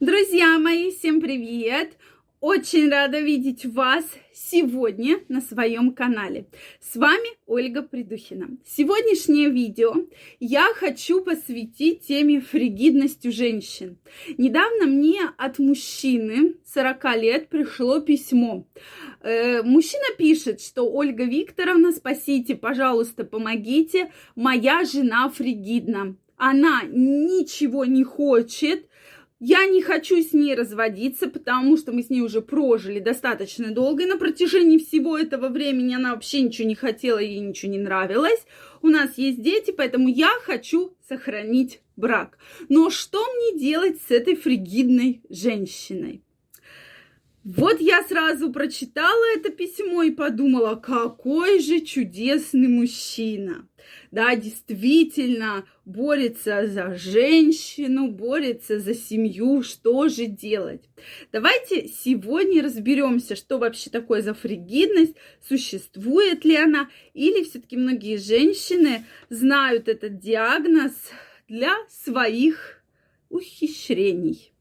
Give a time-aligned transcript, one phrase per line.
[0.00, 1.98] Друзья мои, всем привет!
[2.40, 6.46] Очень рада видеть вас сегодня на своем канале.
[6.80, 8.48] С вами Ольга Придухина.
[8.64, 9.92] Сегодняшнее видео
[10.38, 13.98] я хочу посвятить теме фригидности женщин.
[14.38, 18.66] Недавно мне от мужчины 40 лет пришло письмо.
[19.20, 26.16] Э, мужчина пишет, что Ольга Викторовна, спасите, пожалуйста, помогите, моя жена фригидна.
[26.38, 28.86] Она ничего не хочет,
[29.40, 34.02] я не хочу с ней разводиться, потому что мы с ней уже прожили достаточно долго,
[34.02, 38.44] и на протяжении всего этого времени она вообще ничего не хотела, ей ничего не нравилось.
[38.82, 42.38] У нас есть дети, поэтому я хочу сохранить брак.
[42.68, 46.22] Но что мне делать с этой фригидной женщиной?
[47.42, 53.66] Вот я сразу прочитала это письмо и подумала, какой же чудесный мужчина.
[54.10, 60.82] Да, действительно, борется за женщину, борется за семью, что же делать?
[61.32, 65.14] Давайте сегодня разберемся, что вообще такое за фригидность,
[65.48, 70.92] существует ли она, или все-таки многие женщины знают этот диагноз
[71.48, 72.84] для своих
[73.30, 74.52] ухищрений.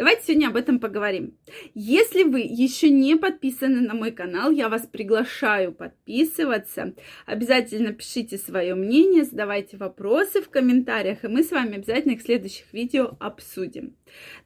[0.00, 1.36] Давайте сегодня об этом поговорим.
[1.74, 6.94] Если вы еще не подписаны на мой канал, я вас приглашаю подписываться.
[7.26, 12.24] Обязательно пишите свое мнение, задавайте вопросы в комментариях, и мы с вами обязательно их в
[12.24, 13.94] следующих видео обсудим.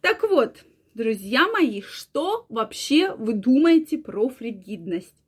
[0.01, 5.24] Так вот, друзья мои, что вообще вы думаете про фригидность?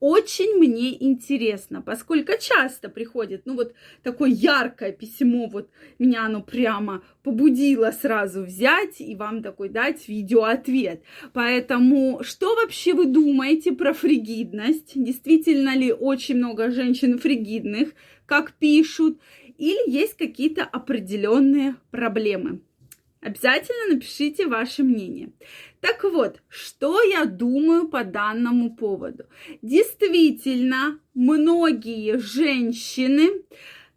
[0.00, 7.02] Очень мне интересно, поскольку часто приходит, ну вот такое яркое письмо, вот меня оно прямо
[7.22, 11.02] побудило сразу взять и вам такой дать видеоответ.
[11.32, 14.92] Поэтому что вообще вы думаете про фригидность?
[14.94, 17.90] Действительно ли очень много женщин фригидных,
[18.26, 19.20] как пишут,
[19.58, 22.60] или есть какие-то определенные проблемы?
[23.24, 25.32] Обязательно напишите ваше мнение.
[25.84, 29.24] Так вот, что я думаю по данному поводу?
[29.60, 33.44] Действительно, многие женщины,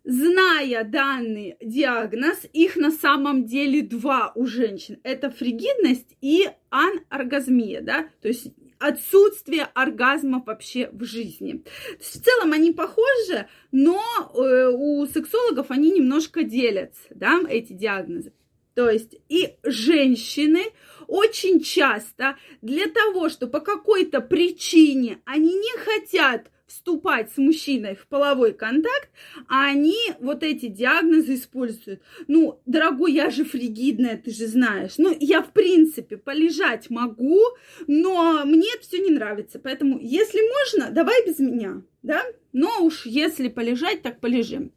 [0.04, 5.00] зная данный диагноз, их на самом деле два у женщин.
[5.04, 8.48] Это фригидность и аноргазмия, да, то есть
[8.80, 11.64] отсутствие оргазма вообще в жизни.
[12.02, 14.04] в целом они похожи, но
[14.36, 18.34] э, у сексологов они немножко делятся, да, эти диагнозы.
[18.78, 20.62] То есть и женщины
[21.08, 26.52] очень часто для того, что по какой-то причине они не хотят
[26.88, 29.10] вступать с мужчиной в половой контакт,
[29.50, 32.02] а они вот эти диагнозы используют.
[32.28, 34.94] Ну, дорогой, я же фригидная, ты же знаешь.
[34.98, 37.42] Ну, я, в принципе, полежать могу,
[37.88, 39.60] но мне это все не нравится.
[39.60, 42.24] Поэтому, если можно, давай без меня, да?
[42.54, 44.72] Но уж если полежать, так полежим.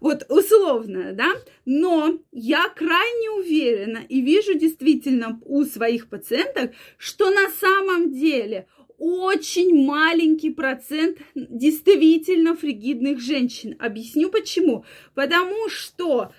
[0.00, 1.32] Вот условно, да?
[1.64, 8.68] Но я крайне уверена и вижу действительно у своих пациенток, что на самом деле
[8.98, 13.76] очень маленький процент действительно фригидных женщин.
[13.78, 14.84] Объясню почему.
[15.14, 16.32] Потому что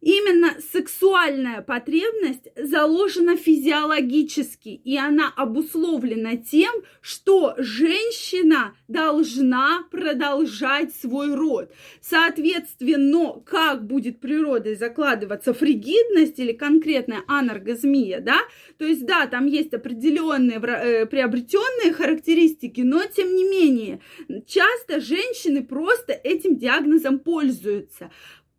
[0.00, 6.72] Именно сексуальная потребность заложена физиологически, и она обусловлена тем,
[7.02, 11.70] что женщина должна продолжать свой род.
[12.00, 18.38] Соответственно, как будет природой закладываться фригидность или конкретная анаргазмия, да,
[18.78, 24.00] то есть, да, там есть определенные э, приобретенные характеристики, но тем не менее,
[24.46, 28.10] часто женщины просто этим диагнозом пользуются.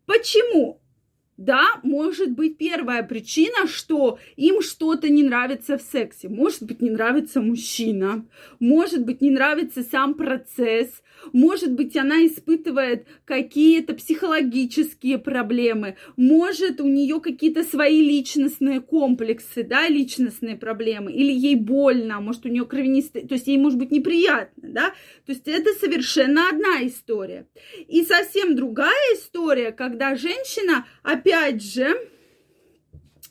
[0.05, 0.80] Почему?
[1.41, 6.29] Да, может быть первая причина, что им что-то не нравится в сексе.
[6.29, 8.27] Может быть, не нравится мужчина,
[8.59, 11.01] может быть, не нравится сам процесс,
[11.33, 19.87] может быть, она испытывает какие-то психологические проблемы, может, у нее какие-то свои личностные комплексы, да,
[19.87, 24.69] личностные проблемы, или ей больно, может, у нее кровянистые, то есть ей может быть неприятно,
[24.69, 24.89] да,
[25.25, 27.47] то есть это совершенно одна история.
[27.87, 31.95] И совсем другая история, когда женщина опять опять же,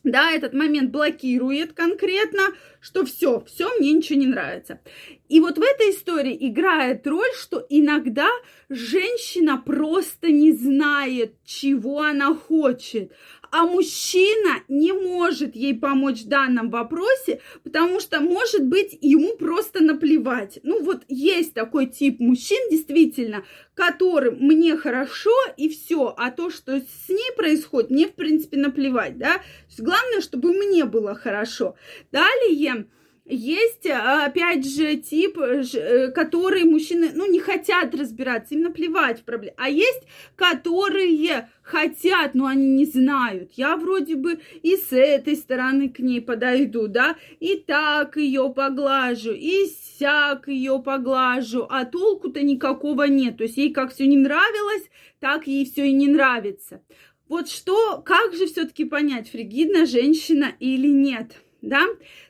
[0.02, 4.80] да, этот момент блокирует конкретно, что все, все, мне ничего не нравится.
[5.28, 8.28] И вот в этой истории играет роль, что иногда
[8.70, 13.12] женщина просто не знает, чего она хочет
[13.50, 19.82] а мужчина не может ей помочь в данном вопросе, потому что, может быть, ему просто
[19.82, 20.60] наплевать.
[20.62, 23.44] Ну, вот есть такой тип мужчин, действительно,
[23.74, 29.18] которым мне хорошо и все, а то, что с ней происходит, мне, в принципе, наплевать,
[29.18, 29.38] да.
[29.38, 31.74] То есть главное, чтобы мне было хорошо.
[32.12, 32.86] Далее,
[33.24, 39.54] есть, опять же, тип, э, который мужчины, ну, не хотят разбираться, им наплевать в проблемы.
[39.58, 40.02] А есть,
[40.36, 43.52] которые хотят, но они не знают.
[43.54, 49.32] Я вроде бы и с этой стороны к ней подойду, да, и так ее поглажу,
[49.32, 49.66] и
[49.98, 53.36] сяк ее поглажу, а толку-то никакого нет.
[53.36, 54.88] То есть ей как все не нравилось,
[55.20, 56.82] так ей все и не нравится.
[57.28, 61.86] Вот что, как же все-таки понять, фригидна женщина или нет, да?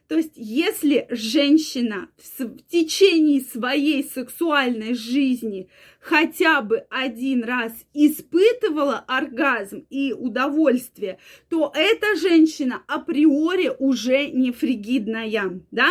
[0.08, 5.68] То есть, если женщина в течение своей сексуальной жизни
[6.00, 11.18] хотя бы один раз испытывала оргазм и удовольствие,
[11.48, 15.90] то эта женщина априори уже не фригидная, да?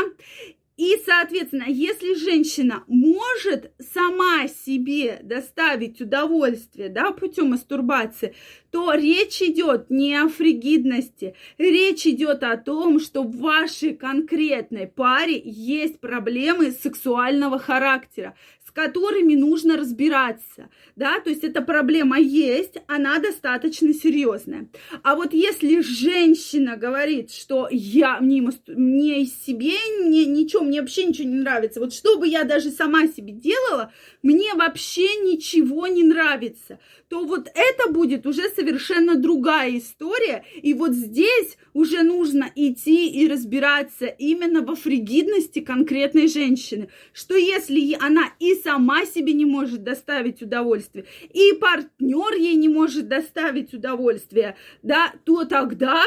[0.79, 8.33] И, соответственно, если женщина может сама себе доставить удовольствие, да, путем мастурбации,
[8.71, 15.41] то речь идет не о фригидности, речь идет о том, что в вашей конкретной паре
[15.43, 18.35] есть проблемы сексуального характера,
[18.69, 24.69] с которыми нужно разбираться, да, то есть эта проблема есть, она достаточно серьезная.
[25.01, 29.73] А вот если женщина говорит, что я, мне, мне себе
[30.05, 33.91] мне ничего, мне вообще ничего не нравится, вот что бы я даже сама себе делала,
[34.21, 36.79] мне вообще ничего не нравится,
[37.09, 43.27] то вот это будет уже совершенно другая история, и вот здесь уже нужно идти и
[43.27, 50.41] разбираться именно во фригидности конкретной женщины, что если она и сама себе не может доставить
[50.41, 56.05] удовольствие, и партнер ей не может доставить удовольствие, да, то тогда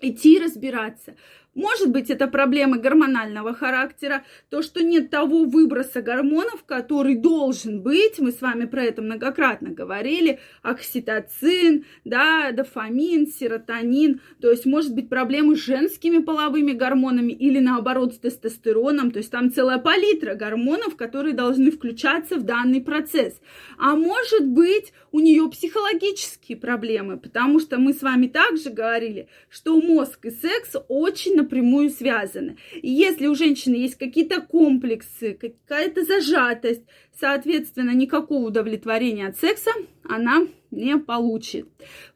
[0.00, 1.16] идти разбираться.
[1.54, 8.18] Может быть, это проблемы гормонального характера, то, что нет того выброса гормонов, который должен быть.
[8.18, 10.38] Мы с вами про это многократно говорили.
[10.62, 14.20] Окситоцин, да, дофамин, серотонин.
[14.40, 19.10] То есть, может быть, проблемы с женскими половыми гормонами или, наоборот, с тестостероном.
[19.10, 23.40] То есть, там целая палитра гормонов, которые должны включаться в данный процесс.
[23.78, 29.80] А может быть, у нее психологические проблемы, потому что мы с вами также говорили, что
[29.80, 32.56] мозг и секс очень напрямую связаны.
[32.82, 36.82] И если у женщины есть какие-то комплексы, какая-то зажатость,
[37.18, 39.70] соответственно, никакого удовлетворения от секса
[40.04, 41.66] она не получит.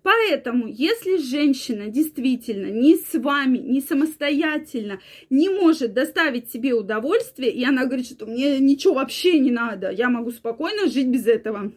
[0.02, 7.64] Поэтому, если женщина действительно ни с вами, ни самостоятельно не может доставить себе удовольствие, и
[7.64, 11.72] она говорит, что мне ничего вообще не надо, я могу спокойно жить без этого,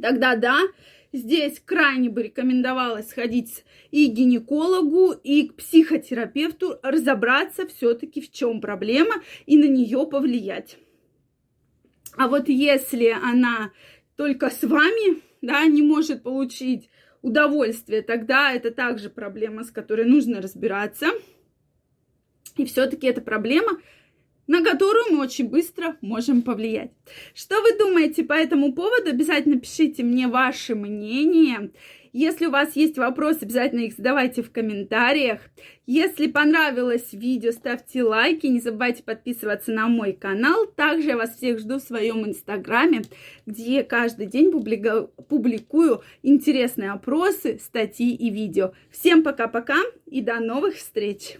[0.00, 0.60] тогда да,
[1.12, 8.62] Здесь крайне бы рекомендовалось сходить и к гинекологу, и к психотерапевту, разобраться все-таки в чем
[8.62, 10.78] проблема и на нее повлиять.
[12.16, 13.72] А вот если она
[14.16, 16.88] только с вами, да, не может получить
[17.20, 21.08] удовольствие, тогда это также проблема, с которой нужно разбираться.
[22.56, 23.72] И все-таки эта проблема
[24.46, 26.92] на которую мы очень быстро можем повлиять.
[27.34, 29.10] Что вы думаете по этому поводу?
[29.10, 31.70] Обязательно пишите мне ваше мнение.
[32.14, 35.40] Если у вас есть вопросы, обязательно их задавайте в комментариях.
[35.86, 38.46] Если понравилось видео, ставьте лайки.
[38.46, 40.66] Не забывайте подписываться на мой канал.
[40.66, 43.02] Также я вас всех жду в своем инстаграме,
[43.46, 48.72] где каждый день публикую интересные опросы, статьи и видео.
[48.90, 51.38] Всем пока-пока и до новых встреч!